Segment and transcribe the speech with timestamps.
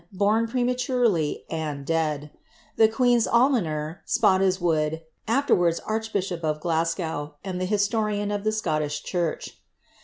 [0.11, 2.31] born prematurelv, and dead.
[2.75, 4.01] The queta'; almoner.
[4.07, 7.33] Spottiswoode, (afterwards archbishop of Glajgow.
[7.43, 9.61] and thf !i.i' lorjan of the Scottish church.